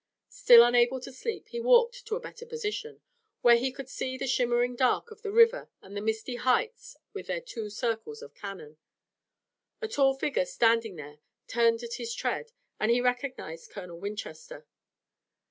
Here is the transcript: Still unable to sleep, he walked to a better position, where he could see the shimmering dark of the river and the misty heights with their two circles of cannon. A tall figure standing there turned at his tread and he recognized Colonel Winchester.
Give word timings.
Still 0.29 0.63
unable 0.63 0.99
to 1.01 1.11
sleep, 1.13 1.49
he 1.49 1.59
walked 1.59 2.07
to 2.07 2.15
a 2.15 2.19
better 2.19 2.43
position, 2.47 3.01
where 3.41 3.55
he 3.57 3.71
could 3.71 3.87
see 3.87 4.17
the 4.17 4.25
shimmering 4.25 4.75
dark 4.75 5.11
of 5.11 5.21
the 5.21 5.31
river 5.31 5.69
and 5.79 5.95
the 5.95 6.01
misty 6.01 6.37
heights 6.37 6.97
with 7.13 7.27
their 7.27 7.39
two 7.39 7.69
circles 7.69 8.23
of 8.23 8.33
cannon. 8.33 8.77
A 9.79 9.87
tall 9.87 10.15
figure 10.15 10.45
standing 10.45 10.95
there 10.95 11.19
turned 11.45 11.83
at 11.83 11.97
his 12.01 12.15
tread 12.15 12.51
and 12.79 12.89
he 12.89 12.99
recognized 12.99 13.69
Colonel 13.69 13.99
Winchester. 13.99 14.65